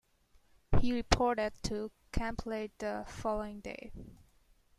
[0.79, 3.91] He reported to camp late the following day.